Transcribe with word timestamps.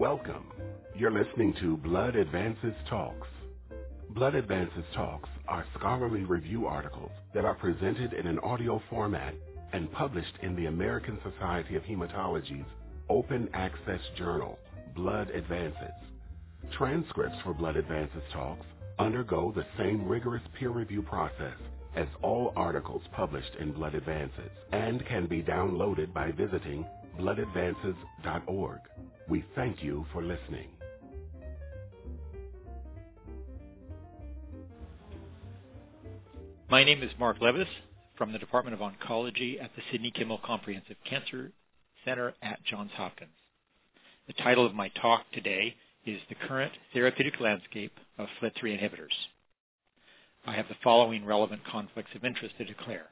Welcome. 0.00 0.50
You're 0.96 1.10
listening 1.10 1.52
to 1.60 1.76
Blood 1.76 2.16
Advances 2.16 2.72
Talks. 2.88 3.28
Blood 4.08 4.34
Advances 4.34 4.86
Talks 4.94 5.28
are 5.46 5.66
scholarly 5.78 6.24
review 6.24 6.64
articles 6.64 7.10
that 7.34 7.44
are 7.44 7.54
presented 7.54 8.14
in 8.14 8.26
an 8.26 8.38
audio 8.38 8.80
format 8.88 9.34
and 9.74 9.92
published 9.92 10.32
in 10.40 10.56
the 10.56 10.64
American 10.64 11.18
Society 11.22 11.76
of 11.76 11.82
Hematology's 11.82 12.64
open 13.10 13.50
access 13.52 14.00
journal, 14.16 14.58
Blood 14.96 15.28
Advances. 15.32 15.92
Transcripts 16.78 17.36
for 17.44 17.52
Blood 17.52 17.76
Advances 17.76 18.22
Talks 18.32 18.64
undergo 18.98 19.52
the 19.54 19.66
same 19.76 20.08
rigorous 20.08 20.42
peer 20.58 20.70
review 20.70 21.02
process 21.02 21.58
as 21.94 22.06
all 22.22 22.52
articles 22.56 23.02
published 23.12 23.54
in 23.58 23.72
Blood 23.72 23.94
Advances 23.94 24.50
and 24.72 25.04
can 25.06 25.26
be 25.26 25.42
downloaded 25.42 26.12
by 26.12 26.30
visiting 26.32 26.86
bloodadvances.org. 27.18 28.78
We 29.28 29.44
thank 29.54 29.82
you 29.82 30.06
for 30.12 30.22
listening. 30.22 30.68
My 36.70 36.84
name 36.84 37.02
is 37.02 37.10
Mark 37.18 37.40
Levis 37.40 37.66
from 38.16 38.32
the 38.32 38.38
Department 38.38 38.74
of 38.74 38.80
Oncology 38.80 39.62
at 39.62 39.70
the 39.74 39.82
Sidney 39.90 40.12
Kimmel 40.12 40.40
Comprehensive 40.44 40.96
Cancer 41.08 41.50
Center 42.04 42.34
at 42.42 42.62
Johns 42.64 42.92
Hopkins. 42.94 43.30
The 44.28 44.34
title 44.34 44.64
of 44.64 44.74
my 44.74 44.88
talk 44.90 45.24
today 45.32 45.74
is 46.06 46.20
The 46.28 46.36
Current 46.36 46.72
Therapeutic 46.92 47.40
Landscape 47.40 47.98
of 48.18 48.28
FLT3 48.40 48.78
Inhibitors. 48.78 49.16
I 50.46 50.52
have 50.54 50.68
the 50.68 50.76
following 50.82 51.24
relevant 51.24 51.64
conflicts 51.64 52.14
of 52.14 52.24
interest 52.24 52.56
to 52.58 52.64
declare. 52.64 53.06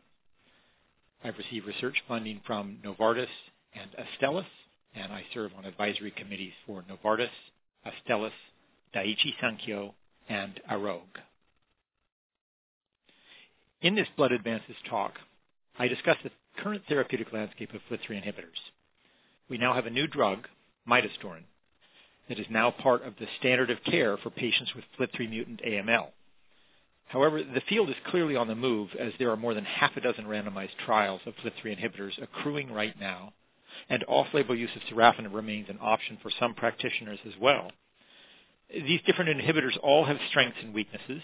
I've 1.23 1.37
received 1.37 1.67
research 1.67 2.03
funding 2.07 2.41
from 2.47 2.79
Novartis 2.85 3.27
and 3.75 3.91
Astellas, 3.99 4.47
and 4.95 5.13
I 5.13 5.25
serve 5.35 5.53
on 5.57 5.65
advisory 5.65 6.11
committees 6.11 6.53
for 6.67 6.83
Novartis, 6.83 7.29
Astellas, 7.85 8.33
Daiichi 8.95 9.35
Sankyo, 9.43 9.93
and 10.29 10.61
Arog. 10.71 11.03
In 13.83 13.95
this 13.95 14.09
Blood 14.17 14.33
Advances 14.33 14.77
talk, 14.89 15.15
I 15.79 15.87
discuss 15.87 16.17
the 16.25 16.31
current 16.57 16.83
therapeutic 16.89 17.33
landscape 17.33 17.75
of 17.75 17.81
FLT3 17.91 18.25
inhibitors. 18.25 18.59
We 19.49 19.59
now 19.59 19.75
have 19.75 19.87
a 19.87 19.91
new 19.91 20.07
drug, 20.07 20.49
midostaurin, 20.89 21.45
that 22.29 22.39
is 22.39 22.47
now 22.51 22.71
part 22.71 23.05
of 23.05 23.15
the 23.19 23.27
standard 23.39 23.71
of 23.71 23.83
care 23.85 24.17
for 24.17 24.31
patients 24.31 24.73
with 24.75 24.85
FLT3 24.99 25.31
mutant 25.31 25.61
AML. 25.63 26.09
However, 27.09 27.43
the 27.43 27.63
field 27.69 27.89
is 27.89 27.97
clearly 28.07 28.37
on 28.37 28.49
the 28.49 28.55
move 28.55 28.91
as 28.99 29.13
there 29.19 29.31
are 29.31 29.37
more 29.37 29.55
than 29.55 29.65
half 29.65 29.97
a 29.97 30.01
dozen 30.01 30.27
randomized 30.27 30.77
trials 30.85 31.23
of 31.27 31.35
FLT3 31.37 31.79
inhibitors 31.79 32.23
accruing 32.23 32.71
right 32.71 32.99
now, 33.01 33.33
and 33.89 34.05
off-label 34.07 34.55
use 34.55 34.71
of 34.77 34.83
sorafenib 34.83 35.33
remains 35.33 35.69
an 35.71 35.79
option 35.81 36.19
for 36.21 36.31
some 36.31 36.55
practitioners 36.55 37.21
as 37.27 37.33
well. 37.41 37.71
These 38.71 39.01
different 39.07 39.41
inhibitors 39.41 39.79
all 39.83 40.05
have 40.05 40.19
strengths 40.29 40.59
and 40.63 40.75
weaknesses, 40.75 41.23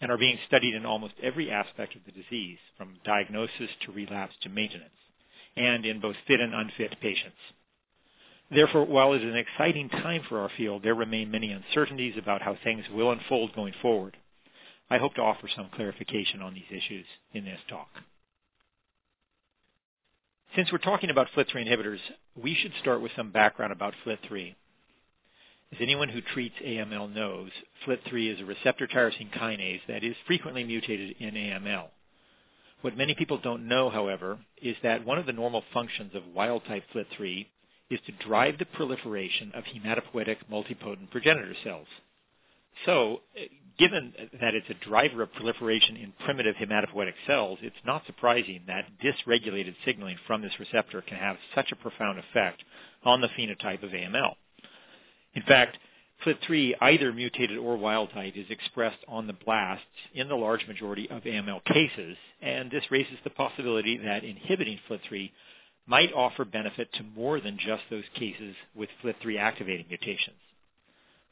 and 0.00 0.10
are 0.10 0.18
being 0.18 0.38
studied 0.46 0.74
in 0.74 0.86
almost 0.86 1.14
every 1.22 1.50
aspect 1.50 1.94
of 1.94 2.02
the 2.06 2.12
disease, 2.12 2.58
from 2.78 2.96
diagnosis 3.04 3.70
to 3.84 3.92
relapse 3.92 4.34
to 4.42 4.48
maintenance, 4.48 4.90
and 5.56 5.84
in 5.84 6.00
both 6.00 6.16
fit 6.26 6.40
and 6.40 6.54
unfit 6.54 6.96
patients. 7.00 7.36
Therefore, 8.50 8.84
while 8.84 9.12
it 9.12 9.22
is 9.22 9.30
an 9.30 9.36
exciting 9.36 9.88
time 9.88 10.22
for 10.28 10.40
our 10.40 10.50
field, 10.56 10.82
there 10.82 10.94
remain 10.94 11.30
many 11.30 11.50
uncertainties 11.50 12.14
about 12.16 12.42
how 12.42 12.56
things 12.62 12.84
will 12.90 13.10
unfold 13.10 13.54
going 13.54 13.74
forward. 13.82 14.16
I 14.88 14.98
hope 14.98 15.14
to 15.14 15.22
offer 15.22 15.48
some 15.54 15.68
clarification 15.74 16.42
on 16.42 16.54
these 16.54 16.70
issues 16.70 17.06
in 17.32 17.44
this 17.44 17.58
talk. 17.68 17.88
Since 20.54 20.70
we're 20.70 20.78
talking 20.78 21.10
about 21.10 21.28
FLT3 21.36 21.66
inhibitors, 21.66 21.98
we 22.40 22.54
should 22.54 22.72
start 22.80 23.02
with 23.02 23.12
some 23.16 23.30
background 23.30 23.72
about 23.72 23.94
FLT3. 24.06 24.54
As 25.72 25.78
anyone 25.80 26.08
who 26.08 26.20
treats 26.20 26.54
AML 26.64 27.12
knows, 27.12 27.50
FLT3 27.84 28.34
is 28.34 28.40
a 28.40 28.44
receptor 28.44 28.86
tyrosine 28.86 29.30
kinase 29.32 29.80
that 29.88 30.04
is 30.04 30.14
frequently 30.26 30.62
mutated 30.62 31.16
in 31.18 31.34
AML. 31.34 31.88
What 32.82 32.96
many 32.96 33.14
people 33.14 33.38
don't 33.38 33.66
know, 33.66 33.90
however, 33.90 34.38
is 34.62 34.76
that 34.82 35.04
one 35.04 35.18
of 35.18 35.26
the 35.26 35.32
normal 35.32 35.64
functions 35.74 36.14
of 36.14 36.22
wild-type 36.34 36.84
FLT3 36.94 37.46
is 37.90 38.00
to 38.06 38.12
drive 38.24 38.58
the 38.58 38.64
proliferation 38.66 39.50
of 39.52 39.64
hematopoietic 39.64 40.36
multipotent 40.50 41.10
progenitor 41.10 41.54
cells. 41.64 41.88
So, 42.84 43.20
given 43.78 44.12
that 44.40 44.54
it's 44.54 44.70
a 44.70 44.88
driver 44.88 45.22
of 45.22 45.32
proliferation 45.34 45.96
in 45.96 46.12
primitive 46.24 46.56
hematopoietic 46.56 47.14
cells, 47.26 47.58
it's 47.62 47.76
not 47.84 48.06
surprising 48.06 48.62
that 48.66 48.86
dysregulated 49.02 49.74
signaling 49.84 50.16
from 50.26 50.42
this 50.42 50.58
receptor 50.58 51.02
can 51.02 51.18
have 51.18 51.36
such 51.54 51.72
a 51.72 51.76
profound 51.76 52.18
effect 52.18 52.62
on 53.04 53.20
the 53.20 53.28
phenotype 53.28 53.82
of 53.82 53.90
AML. 53.90 54.34
In 55.34 55.42
fact, 55.42 55.76
FLT3, 56.24 56.74
either 56.80 57.12
mutated 57.12 57.58
or 57.58 57.76
wild 57.76 58.10
type, 58.12 58.34
is 58.36 58.46
expressed 58.48 58.98
on 59.06 59.26
the 59.26 59.34
blasts 59.34 59.84
in 60.14 60.28
the 60.28 60.34
large 60.34 60.66
majority 60.66 61.08
of 61.10 61.22
AML 61.22 61.62
cases, 61.64 62.16
and 62.40 62.70
this 62.70 62.90
raises 62.90 63.18
the 63.22 63.30
possibility 63.30 63.98
that 63.98 64.24
inhibiting 64.24 64.78
FLT3 64.88 65.30
might 65.86 66.12
offer 66.14 66.44
benefit 66.44 66.92
to 66.94 67.02
more 67.02 67.40
than 67.40 67.58
just 67.58 67.82
those 67.90 68.04
cases 68.14 68.56
with 68.74 68.88
FLT3 69.04 69.38
activating 69.38 69.86
mutations. 69.88 70.36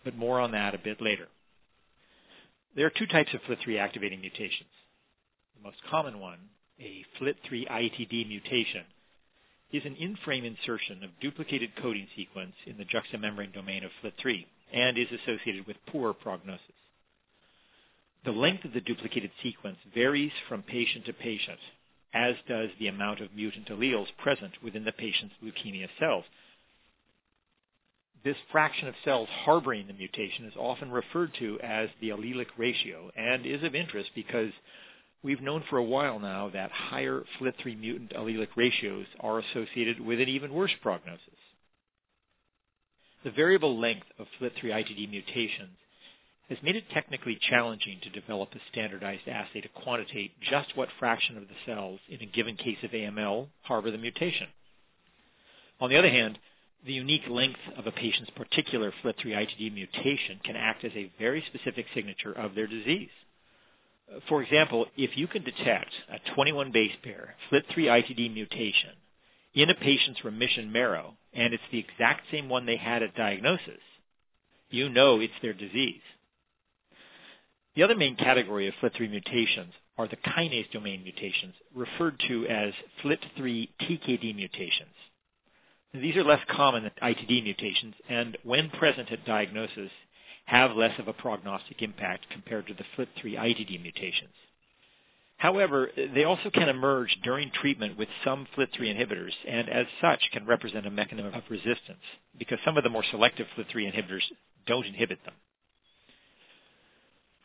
But 0.05 0.17
more 0.17 0.39
on 0.39 0.53
that 0.53 0.75
a 0.75 0.79
bit 0.79 1.01
later. 1.01 1.29
There 2.77 2.87
are 2.87 2.91
two 2.91 3.07
types 3.07 3.33
of 3.35 3.41
FLT3 3.43 3.79
activating 3.79 4.21
mutations. 4.21 4.71
The 5.57 5.63
most 5.63 5.77
common 5.89 6.19
one, 6.19 6.39
a 6.81 7.05
FLT3 7.21 7.71
ITD 7.71 8.29
mutation, 8.29 8.83
is 9.73 9.85
an 9.85 9.95
in-frame 9.97 10.45
insertion 10.45 11.05
of 11.05 11.11
duplicated 11.21 11.71
coding 11.81 12.09
sequence 12.17 12.55
in 12.67 12.77
the 12.77 12.85
juxtamembrane 12.85 13.53
domain 13.55 13.85
of 13.85 13.91
FLT3 14.03 14.47
and 14.73 14.99
is 14.99 15.07
associated 15.13 15.67
with 15.69 15.77
poor 15.87 16.13
prognosis. 16.13 16.61
The 18.25 18.33
length 18.33 18.65
of 18.65 18.73
the 18.73 18.81
duplicated 18.81 19.31
sequence 19.43 19.79
varies 19.95 20.33
from 20.49 20.63
patient 20.63 21.07
to 21.07 21.13
patient, 21.13 21.61
as 22.13 22.35
does 22.49 22.71
the 22.79 22.89
amount 22.89 23.21
of 23.21 23.35
mutant 23.35 23.69
alleles 23.69 24.09
present 24.19 24.53
within 24.63 24.85
the 24.85 24.93
patient's 24.93 25.35
leukemia 25.45 25.89
cells. 26.01 26.25
This 28.25 28.37
fraction 28.51 28.89
of 28.89 28.95
cells 29.05 29.29
harboring 29.45 29.87
the 29.87 29.93
mutation 29.93 30.47
is 30.47 30.55
often 30.57 30.91
referred 30.91 31.33
to 31.39 31.61
as 31.61 31.91
the 32.01 32.09
allelic 32.09 32.47
ratio 32.57 33.11
and 33.17 33.45
is 33.45 33.63
of 33.63 33.75
interest 33.75 34.11
because 34.15 34.51
We've 35.25 35.41
known 35.41 35.65
for 35.71 35.79
a 35.79 35.83
while 35.83 36.19
now 36.19 36.51
that 36.51 36.71
higher 36.71 37.25
FLT3 37.41 37.81
mutant 37.81 38.13
allelic 38.13 38.49
ratios 38.57 39.07
are 39.21 39.39
associated 39.39 39.99
with 39.99 40.21
an 40.21 40.29
even 40.29 40.53
worse 40.53 40.73
prognosis. 40.83 41.23
The 43.25 43.31
variable 43.31 43.81
length 43.81 44.07
of 44.19 44.27
FLT3 44.39 44.65
ITD 44.65 45.09
mutations 45.09 45.79
has 46.51 46.59
made 46.63 46.77
it 46.77 46.91
technically 46.93 47.39
challenging 47.41 48.01
to 48.03 48.11
develop 48.11 48.51
a 48.55 48.59
standardized 48.71 49.27
assay 49.27 49.63
to 49.63 49.69
quantitate 49.69 50.33
just 50.43 50.77
what 50.77 50.91
fraction 50.99 51.39
of 51.39 51.49
the 51.49 51.55
cells 51.65 52.01
in 52.11 52.21
a 52.21 52.27
given 52.27 52.57
case 52.57 52.77
of 52.83 52.91
AML 52.91 53.47
harbor 53.63 53.91
the 53.91 53.97
mutation. 53.97 54.49
On 55.81 55.89
the 55.89 55.97
other 55.97 56.11
hand, 56.11 56.39
the 56.85 56.93
unique 56.93 57.27
length 57.29 57.61
of 57.79 57.87
a 57.87 57.93
patient's 57.93 58.31
particular 58.37 58.93
FLT3 59.03 59.27
ITD 59.27 59.73
mutation 59.73 60.39
can 60.45 60.57
act 60.57 60.85
as 60.85 60.93
a 60.95 61.11
very 61.19 61.43
specific 61.47 61.87
signature 61.95 62.33
of 62.33 62.55
their 62.55 62.67
disease. 62.67 63.09
For 64.29 64.43
example, 64.43 64.87
if 64.97 65.17
you 65.17 65.27
can 65.27 65.43
detect 65.45 65.91
a 66.11 66.35
21 66.35 66.73
base 66.73 66.93
pair 67.03 67.37
FLT3 67.51 67.77
ITD 67.77 68.35
mutation 68.35 68.91
in 69.55 69.71
a 69.71 69.75
patient's 69.75 70.25
remission 70.25 70.71
marrow, 70.73 71.15
and 71.33 71.55
it's 71.55 71.63
the 71.73 71.79
exact 71.79 72.23
same 72.31 72.49
one 72.49 72.67
they 72.67 72.77
had 72.77 73.03
at 73.03 73.15
diagnosis, 73.15 73.81
you 74.71 74.89
know 74.89 75.21
it's 75.21 75.33
their 75.41 75.55
disease. 75.55 76.03
The 77.77 77.83
other 77.83 77.97
main 77.97 78.17
category 78.17 78.69
of 78.69 78.75
FLT3 78.83 79.11
mutations 79.11 79.73
are 79.97 80.09
the 80.09 80.17
kinase 80.17 80.71
domain 80.71 81.03
mutations, 81.03 81.55
referred 81.75 82.21
to 82.29 82.47
as 82.47 82.75
FLT3 83.03 83.69
TKD 83.81 84.37
mutations. 84.37 84.95
These 85.95 86.17
are 86.17 86.25
less 86.25 86.43
common 86.51 86.83
than 86.83 86.93
ITD 87.01 87.45
mutations, 87.45 87.95
and 88.09 88.37
when 88.43 88.69
present 88.71 89.13
at 89.13 89.25
diagnosis, 89.25 89.91
have 90.47 90.73
less 90.73 90.99
of 90.99 91.07
a 91.07 91.13
prognostic 91.13 91.83
impact 91.83 92.27
compared 92.31 92.67
to 92.67 92.75
the 92.75 92.85
FLT3 92.97 93.39
ITD 93.39 93.81
mutations. 93.81 94.35
However, 95.37 95.91
they 96.15 96.25
also 96.25 96.51
can 96.51 96.69
emerge 96.69 97.17
during 97.23 97.51
treatment 97.51 97.97
with 97.97 98.09
some 98.25 98.47
FLT3 98.57 98.97
inhibitors 98.97 99.33
and 99.47 99.69
as 99.69 99.87
such 100.01 100.21
can 100.33 100.47
represent 100.47 100.87
a 100.87 100.91
mechanism 100.91 101.33
of 101.33 101.43
resistance 101.49 102.03
because 102.39 102.59
some 102.65 102.77
of 102.77 102.85
the 102.85 102.91
more 102.91 103.05
selective 103.11 103.47
FLT3 103.57 103.93
inhibitors 103.93 104.23
don't 104.67 104.87
inhibit 104.87 105.19
them. 105.25 105.35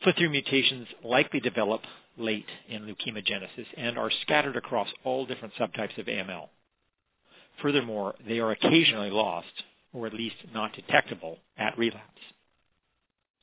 FLT3 0.05 0.31
mutations 0.31 0.87
likely 1.03 1.39
develop 1.39 1.81
late 2.17 2.49
in 2.67 2.83
leukemogenesis 2.83 3.67
and 3.77 3.97
are 3.97 4.11
scattered 4.21 4.55
across 4.55 4.87
all 5.03 5.25
different 5.25 5.53
subtypes 5.55 5.97
of 5.97 6.05
AML. 6.05 6.47
Furthermore, 7.61 8.15
they 8.27 8.39
are 8.39 8.51
occasionally 8.51 9.09
lost, 9.09 9.63
or 9.93 10.07
at 10.07 10.13
least 10.13 10.35
not 10.53 10.73
detectable, 10.73 11.37
at 11.57 11.77
relapse. 11.77 12.05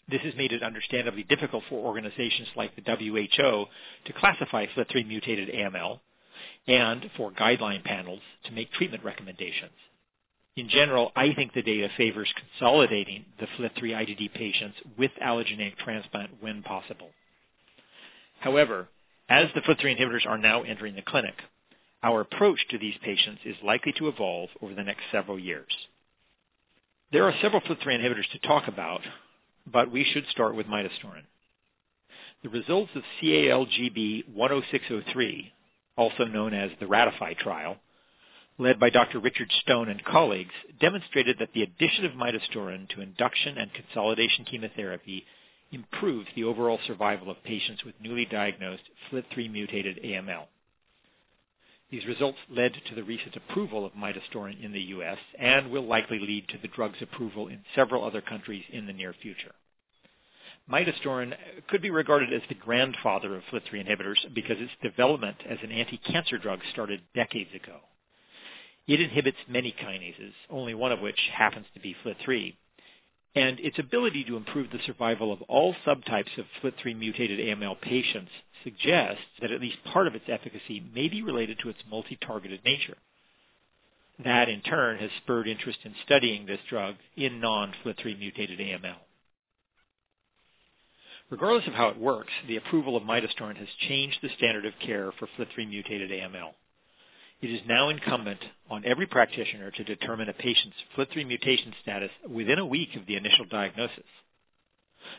This 0.09 0.23
has 0.23 0.37
made 0.37 0.53
it 0.53 0.63
understandably 0.63 1.25
difficult 1.25 1.65
for 1.69 1.85
organizations 1.85 2.49
like 2.55 2.73
the 2.77 2.83
WHO 2.83 3.67
to 4.05 4.13
classify 4.13 4.67
FLT3 4.67 5.07
mutated 5.07 5.49
AML 5.49 5.99
and 6.69 7.11
for 7.17 7.33
guideline 7.33 7.83
panels 7.83 8.21
to 8.45 8.53
make 8.53 8.73
treatment 8.73 9.05
recommendations. 9.05 9.73
In 10.57 10.69
general, 10.69 11.13
I 11.15 11.35
think 11.35 11.53
the 11.53 11.63
data 11.63 11.89
favors 11.97 12.33
consolidating 12.35 13.25
the 13.39 13.47
FLT3 13.47 13.83
ITD 13.83 14.33
patients 14.33 14.77
with 14.97 15.11
allogeneic 15.23 15.77
transplant 15.77 16.31
when 16.41 16.63
possible. 16.63 17.11
However, 18.41 18.89
as 19.29 19.49
the 19.55 19.61
FLT3 19.61 19.99
inhibitors 19.99 20.27
are 20.27 20.39
now 20.39 20.63
entering 20.63 20.95
the 20.95 21.03
clinic, 21.03 21.35
our 22.02 22.20
approach 22.20 22.58
to 22.70 22.78
these 22.78 22.94
patients 23.02 23.40
is 23.44 23.56
likely 23.64 23.93
to 23.98 24.08
evolve 24.08 24.50
over 24.62 24.75
the 24.75 24.84
next 24.84 25.02
several 25.10 25.38
years. 25.38 25.72
There 27.12 27.25
are 27.25 27.34
several 27.40 27.62
FLT3 27.62 28.00
inhibitors 28.00 28.31
to 28.32 28.38
talk 28.40 28.69
about, 28.69 29.00
but 29.66 29.90
we 29.90 30.04
should 30.04 30.26
start 30.31 30.54
with 30.54 30.66
midostaurin. 30.66 31.25
The 32.43 32.48
results 32.50 32.90
of 32.94 33.02
CALGB 33.20 34.25
10603, 34.34 35.52
also 35.96 36.25
known 36.25 36.52
as 36.52 36.70
the 36.78 36.87
RATIFY 36.87 37.38
trial, 37.38 37.76
led 38.58 38.78
by 38.78 38.90
Dr. 38.90 39.19
Richard 39.19 39.50
Stone 39.62 39.88
and 39.88 40.04
colleagues, 40.04 40.54
demonstrated 40.81 41.38
that 41.38 41.52
the 41.54 41.62
addition 41.62 42.04
of 42.04 42.12
midostaurin 42.12 42.88
to 42.90 43.00
induction 43.00 43.58
and 43.58 43.72
consolidation 43.72 44.44
chemotherapy 44.44 45.25
improves 45.72 46.28
the 46.34 46.44
overall 46.44 46.78
survival 46.87 47.31
of 47.31 47.43
patients 47.44 47.84
with 47.84 47.94
newly 48.00 48.25
diagnosed 48.25 48.82
FLT3 49.10 49.50
mutated 49.50 50.00
AML. 50.04 50.46
These 51.91 52.06
results 52.06 52.38
led 52.49 52.75
to 52.88 52.94
the 52.94 53.05
recent 53.05 53.37
approval 53.37 53.87
of 53.87 53.94
midostaurin 53.94 54.62
in 54.62 54.73
the 54.73 54.81
U.S. 54.81 55.19
and 55.38 55.71
will 55.71 55.87
likely 55.87 56.19
lead 56.19 56.49
to 56.49 56.59
the 56.59 56.69
drug's 56.69 57.00
approval 57.00 57.47
in 57.47 57.65
several 57.75 58.05
other 58.05 58.21
countries 58.21 58.65
in 58.71 58.87
the 58.87 58.93
near 58.93 59.12
future. 59.12 59.55
Midostaurin 60.69 61.35
could 61.69 61.81
be 61.81 61.91
regarded 61.91 62.33
as 62.33 62.43
the 62.49 62.56
grandfather 62.56 63.37
of 63.37 63.44
FLT3 63.53 63.87
inhibitors 63.87 64.35
because 64.35 64.56
its 64.59 64.73
development 64.83 65.37
as 65.49 65.59
an 65.62 65.71
anti-cancer 65.71 66.38
drug 66.38 66.61
started 66.73 67.03
decades 67.15 67.55
ago. 67.55 67.79
It 68.89 69.00
inhibits 69.00 69.39
many 69.49 69.73
kinases, 69.73 70.32
only 70.50 70.75
one 70.75 70.91
of 70.91 71.00
which 71.00 71.21
happens 71.32 71.67
to 71.75 71.81
be 71.81 71.94
FLT3, 72.05 72.56
and 73.37 73.61
its 73.61 73.79
ability 73.79 74.25
to 74.25 74.37
improve 74.37 74.71
the 74.71 74.81
survival 74.87 75.31
of 75.31 75.43
all 75.43 75.77
subtypes 75.87 76.38
of 76.38 76.47
FLT3 76.62 76.99
mutated 76.99 77.38
AML 77.38 77.79
patients 77.83 78.31
suggests 78.65 79.23
that 79.43 79.53
at 79.53 79.61
least 79.61 79.77
part 79.93 80.06
of 80.06 80.15
its 80.15 80.25
efficacy 80.27 80.83
may 80.94 81.06
be 81.09 81.23
related 81.23 81.59
to 81.59 81.69
its 81.69 81.79
multi-targeted 81.88 82.61
nature. 82.65 82.97
That, 84.25 84.49
in 84.49 84.62
turn, 84.62 84.99
has 84.99 85.11
spurred 85.23 85.47
interest 85.47 85.81
in 85.85 85.94
studying 86.06 86.47
this 86.47 86.61
drug 86.71 86.94
in 87.15 87.38
non-FLT3 87.38 88.19
mutated 88.19 88.59
AML. 88.59 88.97
Regardless 91.29 91.67
of 91.67 91.75
how 91.75 91.89
it 91.89 91.99
works, 91.99 92.32
the 92.49 92.56
approval 92.56 92.97
of 92.97 93.03
midostaurin 93.03 93.56
has 93.56 93.69
changed 93.87 94.17
the 94.23 94.31
standard 94.39 94.65
of 94.65 94.73
care 94.81 95.12
for 95.19 95.29
FLT3 95.39 95.69
mutated 95.69 96.11
AML. 96.11 96.53
It 97.43 97.50
is 97.50 97.61
now 97.67 97.91
incumbent 97.91 98.41
on 98.71 98.85
every 98.87 99.06
practitioner 99.06 99.71
to 99.71 99.85
determine 99.85 100.29
a 100.29 100.33
patient's 100.33 100.77
FLT3 100.97 101.27
mutation 101.27 101.75
status 101.83 102.11
within 102.29 102.59
a 102.59 102.67
week 102.67 102.97
of 102.97 103.06
the 103.06 103.17
initial 103.17 103.44
diagnosis. 103.44 104.05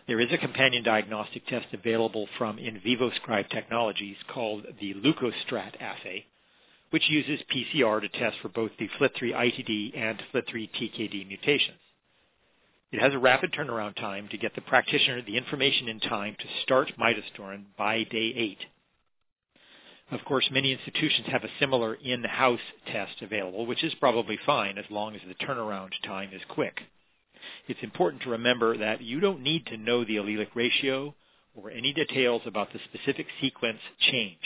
There 0.07 0.19
is 0.19 0.31
a 0.31 0.37
companion 0.37 0.83
diagnostic 0.83 1.45
test 1.45 1.67
available 1.73 2.27
from 2.37 2.57
InVivoScribe 2.57 3.49
Technologies 3.49 4.17
called 4.27 4.65
the 4.79 4.95
Leukostrat 4.95 5.79
assay, 5.79 6.25
which 6.89 7.07
uses 7.07 7.39
PCR 7.53 8.01
to 8.01 8.09
test 8.09 8.37
for 8.41 8.49
both 8.49 8.71
the 8.79 8.89
FLT3 8.99 9.33
ITD 9.33 9.97
and 9.97 10.21
FLT3 10.33 10.69
TKD 10.71 11.27
mutations. 11.27 11.77
It 12.91 12.99
has 12.99 13.13
a 13.13 13.19
rapid 13.19 13.53
turnaround 13.53 13.95
time 13.95 14.27
to 14.29 14.37
get 14.37 14.55
the 14.55 14.61
practitioner 14.61 15.21
the 15.21 15.37
information 15.37 15.87
in 15.87 15.99
time 15.99 16.35
to 16.39 16.47
start 16.63 16.93
midostaurin 16.97 17.65
by 17.77 18.03
day 18.03 18.33
8. 18.35 18.57
Of 20.09 20.23
course, 20.23 20.49
many 20.51 20.71
institutions 20.71 21.27
have 21.27 21.43
a 21.43 21.49
similar 21.59 21.95
in-house 21.95 22.61
test 22.85 23.21
available, 23.21 23.65
which 23.65 23.83
is 23.83 23.93
probably 23.95 24.37
fine 24.45 24.77
as 24.77 24.85
long 24.89 25.15
as 25.15 25.21
the 25.27 25.45
turnaround 25.45 25.89
time 26.03 26.29
is 26.33 26.41
quick. 26.47 26.79
It's 27.67 27.83
important 27.83 28.21
to 28.23 28.29
remember 28.29 28.77
that 28.77 29.01
you 29.01 29.19
don't 29.19 29.41
need 29.41 29.65
to 29.67 29.77
know 29.77 30.05
the 30.05 30.15
allelic 30.15 30.55
ratio 30.55 31.13
or 31.53 31.71
any 31.71 31.91
details 31.91 32.43
about 32.45 32.71
the 32.71 32.79
specific 32.79 33.27
sequence 33.41 33.79
change. 33.99 34.39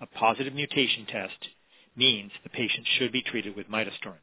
A 0.00 0.06
positive 0.06 0.52
mutation 0.52 1.06
test 1.06 1.48
means 1.96 2.32
the 2.42 2.50
patient 2.50 2.86
should 2.98 3.12
be 3.12 3.22
treated 3.22 3.56
with 3.56 3.70
midostaurin. 3.70 4.20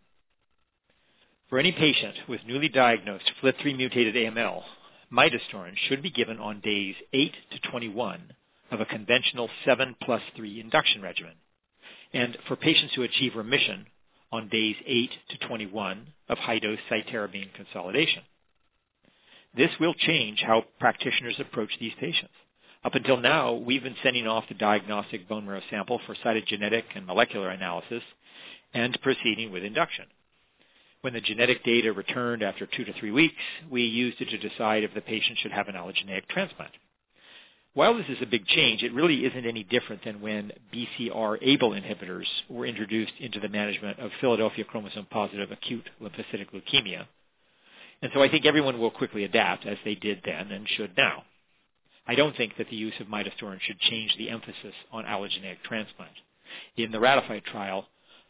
For 1.49 1.57
any 1.57 1.71
patient 1.71 2.15
with 2.27 2.45
newly 2.45 2.69
diagnosed 2.69 3.31
FLT3 3.41 3.75
mutated 3.75 4.13
AML, 4.13 4.63
midostaurin 5.11 5.75
should 5.75 6.03
be 6.03 6.11
given 6.11 6.39
on 6.39 6.59
days 6.59 6.95
8 7.11 7.33
to 7.51 7.71
21 7.71 8.35
of 8.71 8.81
a 8.81 8.85
conventional 8.85 9.49
7 9.65 9.95
plus 10.01 10.21
3 10.35 10.59
induction 10.59 11.01
regimen, 11.01 11.33
and 12.13 12.37
for 12.47 12.55
patients 12.55 12.93
who 12.95 13.03
achieve 13.03 13.35
remission 13.35 13.85
on 14.31 14.49
days 14.49 14.75
8 14.85 15.09
to 15.29 15.47
21 15.47 16.07
of 16.29 16.37
high-dose 16.37 16.79
cytarabine 16.89 17.53
consolidation. 17.53 18.23
This 19.55 19.71
will 19.79 19.95
change 19.95 20.43
how 20.45 20.65
practitioners 20.79 21.39
approach 21.39 21.71
these 21.79 21.93
patients. 21.99 22.33
Up 22.83 22.95
until 22.95 23.17
now, 23.17 23.53
we've 23.53 23.83
been 23.83 23.95
sending 24.03 24.27
off 24.27 24.47
the 24.47 24.53
diagnostic 24.53 25.27
bone 25.27 25.45
marrow 25.45 25.61
sample 25.69 25.99
for 26.05 26.15
cytogenetic 26.15 26.83
and 26.95 27.05
molecular 27.05 27.49
analysis 27.49 28.03
and 28.73 28.97
proceeding 29.01 29.51
with 29.51 29.63
induction. 29.63 30.05
When 31.01 31.13
the 31.13 31.21
genetic 31.21 31.63
data 31.63 31.91
returned 31.91 32.43
after 32.43 32.65
two 32.65 32.85
to 32.85 32.93
three 32.93 33.11
weeks, 33.11 33.35
we 33.69 33.83
used 33.83 34.21
it 34.21 34.29
to 34.29 34.37
decide 34.37 34.83
if 34.83 34.93
the 34.93 35.01
patient 35.01 35.39
should 35.39 35.51
have 35.51 35.67
an 35.67 35.75
allogeneic 35.75 36.27
transplant. 36.29 36.71
While 37.79 37.95
this 37.95 38.09
is 38.09 38.21
a 38.21 38.25
big 38.25 38.45
change, 38.45 38.83
it 38.83 38.93
really 38.93 39.25
isn't 39.25 39.45
any 39.45 39.63
different 39.63 40.03
than 40.03 40.19
when 40.19 40.51
BCR-ABL 40.73 41.81
inhibitors 41.81 42.25
were 42.49 42.65
introduced 42.65 43.13
into 43.21 43.39
the 43.39 43.47
management 43.47 43.99
of 43.99 44.11
Philadelphia 44.19 44.65
chromosome 44.65 45.05
positive 45.05 45.49
acute 45.49 45.89
lymphocytic 46.01 46.47
leukemia. 46.53 47.05
And 48.01 48.11
so 48.13 48.21
I 48.21 48.27
think 48.27 48.45
everyone 48.45 48.79
will 48.79 48.91
quickly 48.91 49.23
adapt 49.23 49.65
as 49.65 49.77
they 49.85 49.95
did 49.95 50.23
then 50.25 50.51
and 50.51 50.67
should 50.67 50.97
now. 50.97 51.23
I 52.05 52.15
don't 52.15 52.35
think 52.35 52.57
that 52.57 52.69
the 52.69 52.75
use 52.75 52.95
of 52.99 53.07
midostaurin 53.07 53.61
should 53.61 53.79
change 53.79 54.13
the 54.17 54.29
emphasis 54.29 54.75
on 54.91 55.05
allogeneic 55.05 55.63
transplant. 55.63 56.11
In 56.75 56.91
the 56.91 56.99
RATIFY 56.99 57.45
trial, 57.45 57.85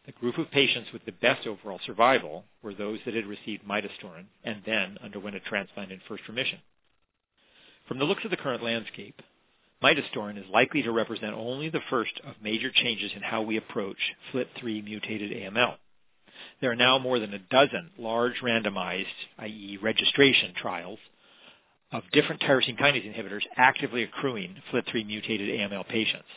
the 0.06 0.12
group 0.12 0.38
of 0.38 0.52
patients 0.52 0.92
with 0.94 1.04
the 1.06 1.12
best 1.12 1.48
overall 1.48 1.80
survival 1.88 2.44
were 2.62 2.76
those 2.76 3.00
that 3.04 3.16
had 3.16 3.26
received 3.26 3.68
midostaurin 3.68 4.26
and 4.44 4.62
then 4.68 5.00
underwent 5.04 5.38
a 5.38 5.40
transplant 5.40 5.92
in 5.92 6.00
first 6.08 6.28
remission. 6.28 6.60
From 7.88 7.98
the 7.98 8.06
looks 8.06 8.24
of 8.24 8.30
the 8.30 8.38
current 8.38 8.62
landscape, 8.62 9.20
midostaurin 9.84 10.38
is 10.38 10.50
likely 10.52 10.82
to 10.84 10.92
represent 10.92 11.34
only 11.34 11.70
the 11.70 11.82
first 11.90 12.20
of 12.26 12.36
major 12.42 12.72
changes 12.74 13.12
in 13.16 13.22
how 13.22 13.42
we 13.42 13.58
approach 13.58 13.98
FLT3 14.34 14.84
mutated 14.84 15.32
AML. 15.32 15.76
There 16.62 16.72
are 16.72 16.76
now 16.76 17.00
more 17.00 17.20
than 17.20 17.34
a 17.34 17.40
dozen 17.40 17.92
large 17.98 18.36
randomized, 18.44 19.06
i.e. 19.40 19.78
registration 19.82 20.54
trials, 20.56 21.00
of 21.92 22.04
different 22.12 22.42
tyrosine 22.42 22.80
kinase 22.80 23.06
inhibitors 23.06 23.42
actively 23.58 24.04
accruing 24.04 24.56
FLT3 24.72 25.06
mutated 25.06 25.50
AML 25.50 25.88
patients. 25.88 26.28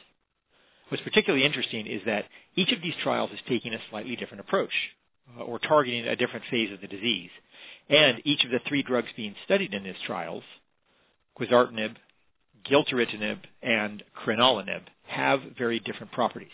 What's 0.88 1.02
particularly 1.02 1.44
interesting 1.44 1.86
is 1.86 2.02
that 2.06 2.26
each 2.54 2.72
of 2.72 2.82
these 2.82 2.94
trials 3.02 3.30
is 3.30 3.38
taking 3.48 3.74
a 3.74 3.78
slightly 3.90 4.16
different 4.16 4.40
approach 4.40 4.72
uh, 5.38 5.42
or 5.42 5.58
targeting 5.58 6.06
a 6.06 6.16
different 6.16 6.44
phase 6.50 6.72
of 6.72 6.80
the 6.80 6.86
disease. 6.86 7.30
And 7.88 8.20
each 8.24 8.44
of 8.44 8.50
the 8.50 8.60
three 8.68 8.82
drugs 8.82 9.08
being 9.16 9.34
studied 9.44 9.74
in 9.74 9.84
these 9.84 9.94
trials 10.06 10.44
quizartinib, 11.38 11.96
gilteritinib, 12.68 13.38
and 13.62 14.02
crenolanib 14.14 14.82
have 15.06 15.40
very 15.58 15.78
different 15.80 16.12
properties. 16.12 16.48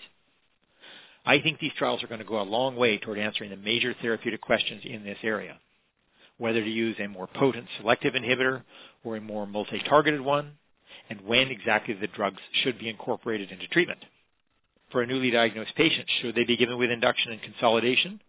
I 1.24 1.40
think 1.40 1.58
these 1.58 1.72
trials 1.76 2.02
are 2.02 2.06
going 2.06 2.20
to 2.20 2.26
go 2.26 2.40
a 2.40 2.42
long 2.42 2.76
way 2.76 2.98
toward 2.98 3.18
answering 3.18 3.50
the 3.50 3.56
major 3.56 3.94
therapeutic 4.00 4.40
questions 4.40 4.82
in 4.84 5.04
this 5.04 5.18
area, 5.22 5.58
whether 6.38 6.62
to 6.62 6.70
use 6.70 6.96
a 6.98 7.06
more 7.06 7.26
potent 7.26 7.66
selective 7.78 8.14
inhibitor 8.14 8.62
or 9.04 9.16
a 9.16 9.20
more 9.20 9.46
multi-targeted 9.46 10.20
one, 10.20 10.52
and 11.10 11.20
when 11.22 11.48
exactly 11.48 11.94
the 11.94 12.06
drugs 12.06 12.40
should 12.62 12.78
be 12.78 12.88
incorporated 12.88 13.50
into 13.50 13.66
treatment. 13.68 14.04
For 14.90 15.02
a 15.02 15.06
newly 15.06 15.30
diagnosed 15.30 15.74
patient, 15.76 16.08
should 16.20 16.34
they 16.34 16.44
be 16.44 16.56
given 16.56 16.78
with 16.78 16.90
induction 16.90 17.32
and 17.32 17.42
consolidation, 17.42 18.20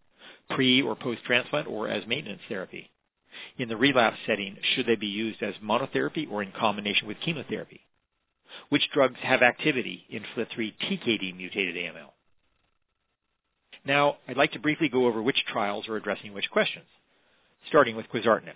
pre 0.50 0.82
or 0.82 0.96
post-transplant, 0.96 1.68
or 1.68 1.88
as 1.88 2.06
maintenance 2.06 2.42
therapy? 2.50 2.90
In 3.58 3.70
the 3.70 3.78
relapse 3.78 4.18
setting, 4.26 4.58
should 4.62 4.86
they 4.86 4.96
be 4.96 5.08
used 5.08 5.42
as 5.44 5.56
monotherapy 5.64 6.30
or 6.30 6.42
in 6.42 6.52
combination 6.52 7.08
with 7.08 7.20
chemotherapy? 7.20 7.82
Which 8.70 8.90
drugs 8.92 9.20
have 9.22 9.42
activity 9.42 10.06
in 10.10 10.24
FLT3 10.36 10.74
TKD 10.82 11.36
mutated 11.36 11.76
AML? 11.76 12.12
Now, 13.86 14.18
I'd 14.28 14.38
like 14.38 14.52
to 14.54 14.60
briefly 14.60 14.90
go 14.90 15.06
over 15.06 15.22
which 15.22 15.46
trials 15.46 15.88
are 15.88 15.96
addressing 15.96 16.34
which 16.34 16.50
questions, 16.50 16.86
starting 17.68 17.96
with 17.96 18.10
quizartinib. 18.10 18.56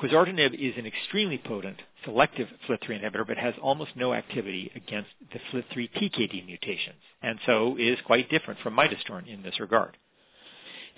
Quizartinib 0.00 0.54
is 0.54 0.76
an 0.76 0.86
extremely 0.86 1.38
potent 1.38 1.82
selective 2.04 2.48
FLT3 2.68 3.02
inhibitor 3.02 3.26
but 3.26 3.36
has 3.36 3.54
almost 3.60 3.96
no 3.96 4.14
activity 4.14 4.70
against 4.74 5.10
the 5.32 5.38
FLT3 5.38 5.90
TKD 5.92 6.46
mutations, 6.46 7.02
and 7.22 7.38
so 7.46 7.76
is 7.76 7.98
quite 8.04 8.30
different 8.30 8.60
from 8.60 8.76
midostaurin 8.76 9.26
in 9.26 9.42
this 9.42 9.58
regard. 9.58 9.96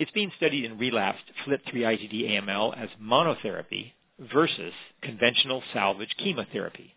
It's 0.01 0.09
being 0.09 0.31
studied 0.35 0.65
in 0.65 0.79
relapsed 0.79 1.25
FLT3 1.45 1.73
ITD 1.75 2.31
AML 2.31 2.75
as 2.75 2.89
monotherapy 2.99 3.91
versus 4.33 4.73
conventional 5.03 5.61
salvage 5.73 6.09
chemotherapy 6.17 6.95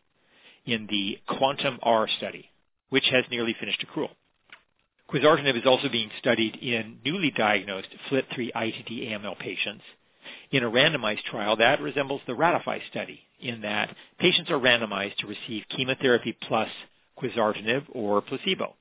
in 0.64 0.86
the 0.88 1.18
Quantum 1.28 1.78
R 1.82 2.08
study, 2.16 2.48
which 2.88 3.04
has 3.10 3.26
nearly 3.30 3.54
finished 3.60 3.84
accrual. 3.86 4.08
Quizartinib 5.10 5.54
is 5.54 5.66
also 5.66 5.90
being 5.90 6.08
studied 6.18 6.56
in 6.56 6.96
newly 7.04 7.30
diagnosed 7.30 7.88
FLT3 8.10 8.52
ITD 8.54 9.10
AML 9.12 9.38
patients 9.38 9.84
in 10.50 10.62
a 10.62 10.70
randomized 10.70 11.24
trial 11.24 11.56
that 11.56 11.82
resembles 11.82 12.22
the 12.26 12.32
RATIFY 12.32 12.80
study 12.90 13.20
in 13.38 13.60
that 13.60 13.94
patients 14.18 14.50
are 14.50 14.58
randomized 14.58 15.16
to 15.16 15.26
receive 15.26 15.64
chemotherapy 15.68 16.34
plus 16.48 16.70
quizartinib 17.22 17.84
or 17.92 18.22
placebo. 18.22 18.74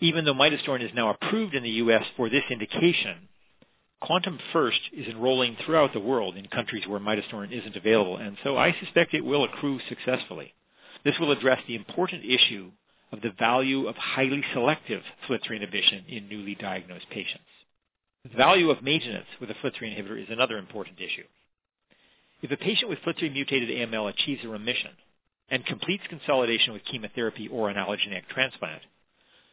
Even 0.00 0.24
though 0.24 0.34
midostaurin 0.34 0.82
is 0.82 0.94
now 0.94 1.10
approved 1.10 1.54
in 1.54 1.62
the 1.62 1.70
U.S. 1.70 2.04
for 2.16 2.30
this 2.30 2.44
indication, 2.50 3.28
Quantum 4.00 4.38
First 4.52 4.80
is 4.94 5.06
enrolling 5.06 5.56
throughout 5.56 5.92
the 5.92 6.00
world 6.00 6.36
in 6.36 6.46
countries 6.48 6.86
where 6.86 6.98
midostaurin 6.98 7.52
isn't 7.52 7.76
available, 7.76 8.16
and 8.16 8.38
so 8.42 8.56
I 8.56 8.74
suspect 8.80 9.12
it 9.12 9.24
will 9.24 9.44
accrue 9.44 9.78
successfully. 9.88 10.54
This 11.04 11.18
will 11.18 11.32
address 11.32 11.60
the 11.66 11.74
important 11.74 12.24
issue 12.24 12.70
of 13.12 13.20
the 13.20 13.32
value 13.38 13.88
of 13.88 13.96
highly 13.96 14.42
selective 14.54 15.02
FLT3 15.28 15.56
inhibition 15.56 16.04
in 16.08 16.28
newly 16.28 16.54
diagnosed 16.54 17.10
patients. 17.10 17.44
The 18.24 18.36
value 18.36 18.70
of 18.70 18.82
maintenance 18.82 19.26
with 19.38 19.50
a 19.50 19.54
FLT3 19.54 19.96
inhibitor 19.96 20.22
is 20.22 20.30
another 20.30 20.56
important 20.56 20.98
issue. 20.98 21.24
If 22.40 22.50
a 22.50 22.56
patient 22.56 22.88
with 22.88 23.00
FLT3 23.00 23.32
mutated 23.32 23.68
AML 23.68 24.08
achieves 24.08 24.44
a 24.44 24.48
remission 24.48 24.92
and 25.50 25.66
completes 25.66 26.04
consolidation 26.08 26.72
with 26.72 26.84
chemotherapy 26.84 27.48
or 27.48 27.68
an 27.68 27.76
allogeneic 27.76 28.28
transplant, 28.28 28.82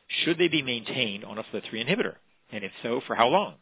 should 0.07 0.37
they 0.37 0.47
be 0.47 0.61
maintained 0.61 1.25
on 1.25 1.37
a 1.37 1.43
FLT3 1.43 1.85
inhibitor? 1.85 2.15
And 2.51 2.63
if 2.63 2.71
so, 2.81 3.01
for 3.05 3.15
how 3.15 3.27
long? 3.27 3.55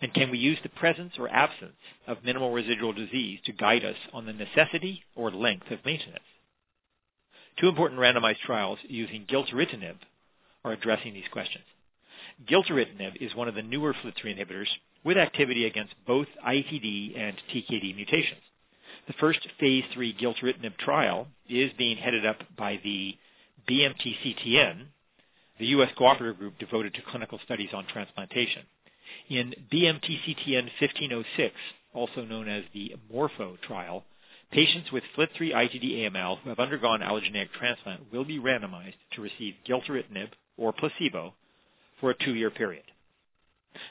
And 0.00 0.12
can 0.12 0.30
we 0.30 0.38
use 0.38 0.58
the 0.62 0.68
presence 0.68 1.14
or 1.18 1.28
absence 1.28 1.76
of 2.06 2.22
minimal 2.22 2.52
residual 2.52 2.92
disease 2.92 3.40
to 3.46 3.52
guide 3.52 3.84
us 3.84 3.96
on 4.12 4.26
the 4.26 4.32
necessity 4.32 5.02
or 5.14 5.30
length 5.30 5.70
of 5.70 5.84
maintenance? 5.84 6.24
Two 7.58 7.68
important 7.68 7.98
randomized 8.00 8.40
trials 8.44 8.78
using 8.82 9.24
gilteritinib 9.24 9.96
are 10.64 10.72
addressing 10.72 11.14
these 11.14 11.28
questions. 11.32 11.64
Gilteritinib 12.46 13.16
is 13.20 13.34
one 13.34 13.48
of 13.48 13.54
the 13.54 13.62
newer 13.62 13.94
FLT3 13.94 14.36
inhibitors 14.36 14.68
with 15.04 15.16
activity 15.16 15.64
against 15.64 15.94
both 16.06 16.26
ITD 16.46 17.18
and 17.18 17.36
TKD 17.50 17.94
mutations. 17.96 18.42
The 19.06 19.14
first 19.14 19.46
phase 19.58 19.84
3 19.94 20.14
gilteritinib 20.14 20.76
trial 20.76 21.28
is 21.48 21.72
being 21.78 21.96
headed 21.96 22.26
up 22.26 22.42
by 22.56 22.78
the 22.82 23.16
BMT-CTN, 23.68 24.86
the 25.58 25.66
U.S. 25.66 25.90
cooperative 25.96 26.38
group 26.38 26.58
devoted 26.58 26.94
to 26.94 27.02
clinical 27.10 27.38
studies 27.44 27.70
on 27.72 27.86
transplantation. 27.86 28.62
In 29.28 29.54
BMT-CTN 29.72 30.70
1506, 30.80 31.54
also 31.94 32.24
known 32.24 32.48
as 32.48 32.64
the 32.74 32.94
MORPHO 33.12 33.58
trial, 33.62 34.04
Patients 34.52 34.92
with 34.92 35.02
FLT3 35.16 35.52
ITD 35.52 36.10
AML 36.10 36.38
who 36.38 36.48
have 36.50 36.60
undergone 36.60 37.00
allogeneic 37.00 37.50
transplant 37.52 38.12
will 38.12 38.24
be 38.24 38.38
randomized 38.38 38.94
to 39.12 39.20
receive 39.20 39.54
gilteritinib 39.66 40.30
or 40.56 40.72
placebo 40.72 41.34
for 42.00 42.10
a 42.10 42.14
two-year 42.14 42.50
period. 42.50 42.84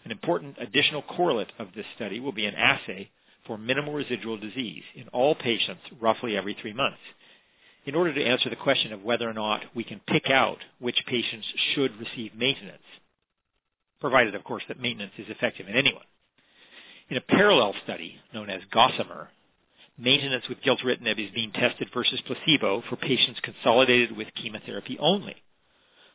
An 0.05 0.12
important 0.12 0.57
additional 0.60 1.01
correlate 1.01 1.51
of 1.60 1.74
this 1.75 1.86
study 1.95 2.19
will 2.19 2.31
be 2.31 2.45
an 2.45 2.55
assay 2.55 3.12
for 3.45 3.57
minimal 3.57 3.93
residual 3.93 4.38
disease 4.38 4.84
in 4.95 5.07
all 5.10 5.36
patients 5.36 5.81
roughly 6.00 6.36
every 6.36 6.53
three 6.60 6.74
months 6.74 7.01
in 7.85 7.95
order 7.95 8.13
to 8.13 8.23
answer 8.23 8.49
the 8.49 8.55
question 8.55 8.91
of 8.91 9.03
whether 9.03 9.29
or 9.29 9.33
not 9.33 9.63
we 9.75 9.83
can 9.83 10.01
pick 10.07 10.29
out 10.29 10.57
which 10.79 11.03
patients 11.07 11.47
should 11.73 11.97
receive 11.99 12.35
maintenance, 12.35 12.83
provided, 14.01 14.35
of 14.35 14.43
course, 14.43 14.63
that 14.67 14.79
maintenance 14.79 15.13
is 15.17 15.29
effective 15.29 15.67
in 15.67 15.75
anyone. 15.75 16.03
In 17.09 17.17
a 17.17 17.21
parallel 17.21 17.75
study 17.83 18.15
known 18.33 18.49
as 18.49 18.61
Gossamer, 18.71 19.29
maintenance 19.97 20.45
with 20.49 20.61
gilteritinib 20.61 21.19
is 21.19 21.31
being 21.33 21.51
tested 21.51 21.89
versus 21.93 22.21
placebo 22.25 22.83
for 22.89 22.95
patients 22.95 23.39
consolidated 23.41 24.17
with 24.17 24.33
chemotherapy 24.35 24.97
only, 24.99 25.35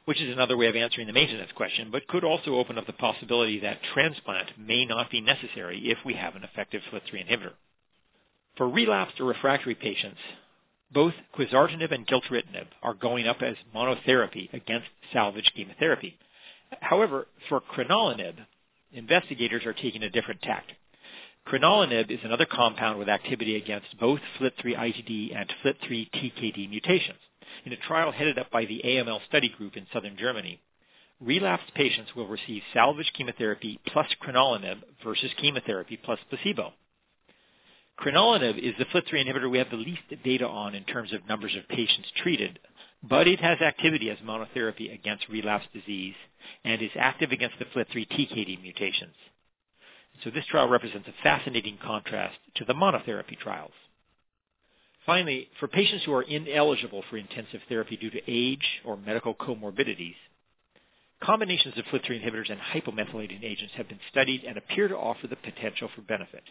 which 0.04 0.20
is 0.20 0.32
another 0.32 0.56
way 0.56 0.66
of 0.66 0.74
answering 0.74 1.06
the 1.06 1.12
maintenance 1.12 1.52
question, 1.54 1.90
but 1.92 2.06
could 2.08 2.24
also 2.24 2.56
open 2.56 2.76
up 2.78 2.86
the 2.86 2.92
possibility 2.92 3.60
that 3.60 3.78
transplant 3.94 4.48
may 4.58 4.84
not 4.84 5.10
be 5.10 5.20
necessary 5.20 5.90
if 5.90 5.98
we 6.04 6.14
have 6.14 6.34
an 6.34 6.42
effective 6.42 6.82
FLT3 6.92 7.28
inhibitor. 7.28 7.52
For 8.56 8.68
relapsed 8.68 9.20
or 9.20 9.26
refractory 9.26 9.76
patients, 9.76 10.18
both 10.92 11.14
quizartinib 11.36 11.92
and 11.92 12.06
gilteritinib 12.06 12.66
are 12.82 12.94
going 12.94 13.26
up 13.26 13.42
as 13.42 13.56
monotherapy 13.74 14.52
against 14.52 14.88
salvage 15.12 15.50
chemotherapy. 15.54 16.18
However, 16.80 17.26
for 17.48 17.60
crenolanib, 17.60 18.34
investigators 18.92 19.64
are 19.66 19.72
taking 19.72 20.02
a 20.02 20.10
different 20.10 20.42
tact. 20.42 20.72
Crenolanib 21.46 22.10
is 22.10 22.20
another 22.22 22.46
compound 22.46 22.98
with 22.98 23.08
activity 23.08 23.56
against 23.56 23.98
both 23.98 24.20
FLT3 24.38 24.76
ITD 24.76 25.36
and 25.36 25.52
FLT3 25.64 26.10
TKD 26.10 26.68
mutations. 26.68 27.18
In 27.64 27.72
a 27.72 27.76
trial 27.76 28.12
headed 28.12 28.38
up 28.38 28.50
by 28.50 28.64
the 28.64 28.82
AML 28.84 29.20
study 29.26 29.48
group 29.48 29.76
in 29.76 29.86
southern 29.92 30.16
Germany, 30.16 30.60
relapsed 31.20 31.74
patients 31.74 32.14
will 32.14 32.26
receive 32.26 32.62
salvage 32.72 33.12
chemotherapy 33.16 33.80
plus 33.86 34.06
crenolanib 34.22 34.78
versus 35.04 35.30
chemotherapy 35.40 35.98
plus 36.02 36.18
placebo. 36.28 36.72
Crenolanib 38.00 38.58
is 38.58 38.74
the 38.78 38.86
FLT3 38.86 39.26
inhibitor 39.26 39.50
we 39.50 39.58
have 39.58 39.68
the 39.68 39.76
least 39.76 40.00
data 40.24 40.48
on 40.48 40.74
in 40.74 40.84
terms 40.84 41.12
of 41.12 41.26
numbers 41.28 41.54
of 41.54 41.68
patients 41.68 42.08
treated, 42.22 42.58
but 43.02 43.28
it 43.28 43.40
has 43.40 43.60
activity 43.60 44.08
as 44.08 44.16
monotherapy 44.18 44.94
against 44.94 45.28
relapsed 45.28 45.68
disease 45.74 46.14
and 46.64 46.80
is 46.80 46.90
active 46.96 47.30
against 47.30 47.58
the 47.58 47.66
FLT3 47.66 48.08
TKD 48.08 48.62
mutations. 48.62 49.14
So 50.24 50.30
this 50.30 50.46
trial 50.46 50.68
represents 50.68 51.08
a 51.08 51.22
fascinating 51.22 51.78
contrast 51.84 52.36
to 52.56 52.64
the 52.64 52.72
monotherapy 52.72 53.38
trials. 53.38 53.72
Finally, 55.04 55.48
for 55.58 55.68
patients 55.68 56.04
who 56.04 56.14
are 56.14 56.22
ineligible 56.22 57.04
for 57.10 57.18
intensive 57.18 57.60
therapy 57.68 57.98
due 57.98 58.10
to 58.10 58.20
age 58.26 58.80
or 58.84 58.96
medical 58.96 59.34
comorbidities, 59.34 60.14
combinations 61.22 61.74
of 61.76 61.84
FLT3 61.86 62.22
inhibitors 62.22 62.50
and 62.50 62.60
hypomethylating 62.60 63.44
agents 63.44 63.74
have 63.76 63.88
been 63.88 64.00
studied 64.10 64.44
and 64.44 64.56
appear 64.56 64.88
to 64.88 64.96
offer 64.96 65.26
the 65.26 65.36
potential 65.36 65.90
for 65.94 66.00
benefit. 66.00 66.44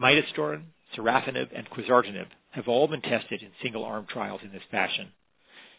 Midostaurin, 0.00 0.64
sorafenib, 0.96 1.48
and 1.54 1.68
quizartinib 1.70 2.26
have 2.52 2.68
all 2.68 2.88
been 2.88 3.00
tested 3.00 3.42
in 3.42 3.50
single-arm 3.62 4.06
trials 4.08 4.42
in 4.44 4.52
this 4.52 4.62
fashion, 4.70 5.08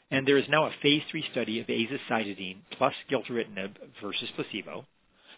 and 0.10 0.28
there 0.28 0.38
is 0.38 0.50
now 0.50 0.66
a 0.66 0.72
phase 0.82 1.04
3 1.12 1.24
study 1.32 1.60
of 1.60 1.68
azacitidine 1.68 2.58
plus 2.72 2.94
gilteritinib 3.12 3.76
versus 4.02 4.30
placebo 4.36 4.86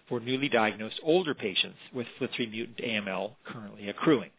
for 0.08 0.20
newly 0.20 0.50
diagnosed 0.50 1.00
older 1.04 1.34
patients 1.34 1.78
with 1.94 2.08
FLT3 2.20 2.52
mutant 2.52 2.78
AML 2.78 3.36
currently 3.46 3.90
accruing. 3.90 4.32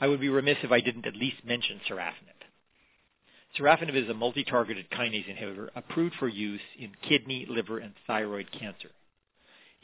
I 0.00 0.06
would 0.06 0.20
be 0.20 0.28
remiss 0.28 0.58
if 0.62 0.72
I 0.72 0.80
didn't 0.80 1.06
at 1.06 1.16
least 1.16 1.44
mention 1.44 1.80
sorafenib. 1.88 2.34
Sorafenib 3.58 3.94
is 3.94 4.10
a 4.10 4.14
multi-targeted 4.14 4.90
kinase 4.90 5.26
inhibitor 5.26 5.68
approved 5.76 6.16
for 6.16 6.28
use 6.28 6.60
in 6.78 6.90
kidney, 7.08 7.46
liver, 7.48 7.78
and 7.78 7.94
thyroid 8.06 8.50
cancer. 8.50 8.90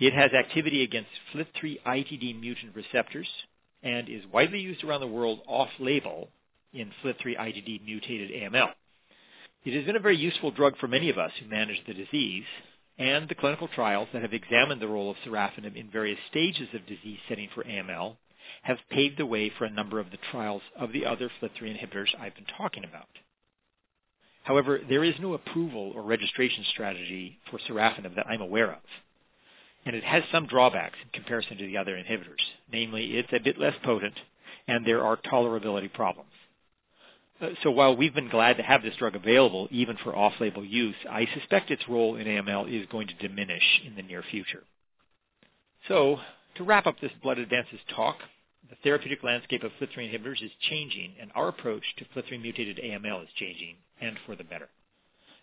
It 0.00 0.14
has 0.14 0.32
activity 0.32 0.82
against 0.82 1.10
FLT3 1.34 1.82
ITD 1.86 2.40
mutant 2.40 2.74
receptors 2.74 3.28
and 3.82 4.08
is 4.08 4.22
widely 4.32 4.58
used 4.58 4.82
around 4.82 5.02
the 5.02 5.06
world 5.06 5.40
off-label 5.46 6.30
in 6.72 6.90
FLT3 7.04 7.38
ITD 7.38 7.84
mutated 7.84 8.30
AML. 8.30 8.70
It 9.66 9.74
has 9.74 9.84
been 9.84 9.96
a 9.96 10.00
very 10.00 10.16
useful 10.16 10.52
drug 10.52 10.78
for 10.78 10.88
many 10.88 11.10
of 11.10 11.18
us 11.18 11.32
who 11.38 11.46
manage 11.46 11.84
the 11.86 11.92
disease, 11.92 12.44
and 12.98 13.28
the 13.28 13.34
clinical 13.34 13.68
trials 13.68 14.08
that 14.14 14.22
have 14.22 14.32
examined 14.32 14.80
the 14.80 14.88
role 14.88 15.10
of 15.10 15.18
sorafenib 15.18 15.76
in 15.76 15.90
various 15.90 16.18
stages 16.30 16.68
of 16.72 16.86
disease 16.86 17.18
setting 17.28 17.50
for 17.54 17.62
AML 17.64 18.16
have 18.62 18.78
paved 18.88 19.18
the 19.18 19.26
way 19.26 19.50
for 19.58 19.66
a 19.66 19.70
number 19.70 20.00
of 20.00 20.10
the 20.10 20.18
trials 20.30 20.62
of 20.78 20.92
the 20.92 21.04
other 21.04 21.30
FLT3 21.42 21.76
inhibitors 21.76 22.18
I've 22.18 22.34
been 22.34 22.46
talking 22.56 22.84
about. 22.84 23.08
However, 24.44 24.80
there 24.88 25.04
is 25.04 25.14
no 25.20 25.34
approval 25.34 25.92
or 25.94 26.02
registration 26.02 26.64
strategy 26.72 27.38
for 27.50 27.58
sorafenib 27.58 28.14
that 28.16 28.26
I'm 28.26 28.40
aware 28.40 28.72
of, 28.72 28.80
and 29.86 29.96
it 29.96 30.04
has 30.04 30.22
some 30.30 30.46
drawbacks 30.46 30.98
in 31.02 31.10
comparison 31.12 31.56
to 31.56 31.66
the 31.66 31.76
other 31.76 31.96
inhibitors. 31.96 32.42
Namely, 32.72 33.16
it's 33.16 33.32
a 33.32 33.40
bit 33.40 33.58
less 33.58 33.74
potent, 33.82 34.14
and 34.68 34.86
there 34.86 35.04
are 35.04 35.16
tolerability 35.16 35.92
problems. 35.92 36.30
Uh, 37.40 37.50
so 37.62 37.70
while 37.70 37.96
we've 37.96 38.14
been 38.14 38.28
glad 38.28 38.58
to 38.58 38.62
have 38.62 38.82
this 38.82 38.96
drug 38.96 39.14
available 39.14 39.68
even 39.70 39.96
for 40.04 40.14
off-label 40.14 40.64
use, 40.64 40.96
I 41.08 41.26
suspect 41.34 41.70
its 41.70 41.88
role 41.88 42.16
in 42.16 42.26
AML 42.26 42.70
is 42.70 42.86
going 42.90 43.08
to 43.08 43.14
diminish 43.14 43.80
in 43.86 43.94
the 43.94 44.02
near 44.02 44.22
future. 44.30 44.62
So 45.88 46.18
to 46.56 46.64
wrap 46.64 46.86
up 46.86 47.00
this 47.00 47.12
Blood 47.22 47.38
Advances 47.38 47.80
talk, 47.94 48.16
the 48.68 48.76
therapeutic 48.84 49.22
landscape 49.24 49.62
of 49.62 49.72
FLT3 49.80 50.12
inhibitors 50.12 50.44
is 50.44 50.50
changing, 50.68 51.14
and 51.20 51.30
our 51.34 51.48
approach 51.48 51.82
to 51.96 52.04
FLT3 52.04 52.42
mutated 52.42 52.78
AML 52.78 53.22
is 53.22 53.28
changing, 53.36 53.76
and 54.00 54.16
for 54.26 54.36
the 54.36 54.44
better. 54.44 54.68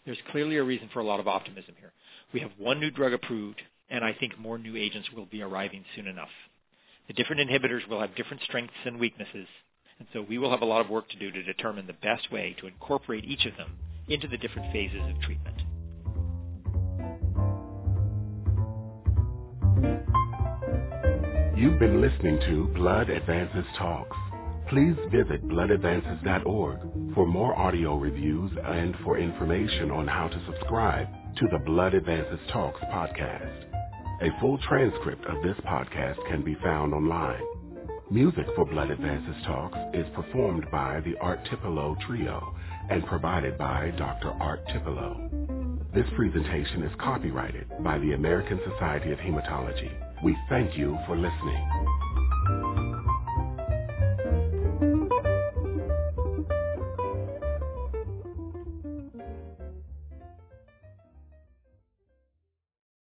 There's 0.06 0.18
clearly 0.32 0.58
a 0.58 0.64
reason 0.64 0.90
for 0.94 1.00
a 1.00 1.04
lot 1.04 1.20
of 1.20 1.28
optimism 1.28 1.74
here. 1.80 1.92
We 2.32 2.40
have 2.42 2.52
one 2.58 2.80
new 2.80 2.92
drug 2.92 3.14
approved, 3.14 3.62
and 3.90 4.04
I 4.04 4.14
think 4.14 4.38
more 4.38 4.58
new 4.58 4.76
agents 4.76 5.10
will 5.16 5.26
be 5.26 5.42
arriving 5.42 5.86
soon 5.96 6.08
enough. 6.08 6.30
The 7.08 7.14
different 7.14 7.50
inhibitors 7.50 7.88
will 7.88 8.02
have 8.02 8.16
different 8.16 8.44
strengths 8.44 8.74
and 8.86 9.00
weaknesses, 9.00 9.48
and 10.00 10.08
so 10.14 10.22
we 10.22 10.38
will 10.38 10.52
have 10.52 10.62
a 10.62 10.66
lot 10.66 10.82
of 10.82 10.90
work 10.90 11.10
to 11.10 11.18
do 11.18 11.32
to 11.32 11.44
determine 11.44 11.88
the 11.88 11.94
best 11.94 12.32
way 12.32 12.56
to 12.60 12.68
incorporate 12.68 13.26
each 13.26 13.46
of 13.46 13.56
them 13.58 13.78
into 14.08 14.28
the 14.28 14.38
different 14.38 14.72
phases 14.72 15.02
of 15.10 15.22
treatment. 15.22 15.62
You've 21.58 21.80
been 21.80 22.02
listening 22.02 22.40
to 22.42 22.72
Blood 22.76 23.10
Advances 23.10 23.66
Talks. 23.78 24.16
Please 24.70 24.96
visit 25.12 25.48
bloodadvances.org 25.48 27.16
for 27.16 27.26
more 27.26 27.58
audio 27.58 27.96
reviews 27.98 28.52
and 28.64 28.96
for 29.04 29.18
information 29.18 29.90
on 29.90 30.08
how 30.08 30.28
to 30.28 30.46
subscribe 30.46 31.08
to 31.38 31.48
the 31.52 31.58
Blood 31.60 31.94
Advances 31.94 32.40
Talks 32.52 32.80
podcast. 32.94 33.77
A 34.20 34.32
full 34.40 34.58
transcript 34.68 35.24
of 35.28 35.44
this 35.44 35.58
podcast 35.64 36.18
can 36.28 36.42
be 36.44 36.56
found 36.64 36.92
online. 36.92 37.44
Music 38.10 38.48
for 38.56 38.66
Blood 38.66 38.90
Advances 38.90 39.36
Talks 39.46 39.78
is 39.94 40.08
performed 40.16 40.66
by 40.72 41.02
the 41.02 41.16
Art 41.22 41.46
Tipolo 41.46 41.96
Trio 42.02 42.56
and 42.90 43.06
provided 43.06 43.60
by 43.60 43.92
Dr. 43.96 44.32
Art 44.42 44.66
Tipolo. 44.70 45.94
This 45.94 46.08
presentation 46.16 46.82
is 46.82 46.92
copyrighted 47.00 47.68
by 47.84 48.00
the 48.00 48.14
American 48.14 48.60
Society 48.72 49.12
of 49.12 49.20
Hematology. 49.20 49.92
We 50.24 50.36
thank 50.50 50.76
you 50.76 50.98
for 51.06 51.16
listening. 51.16 51.97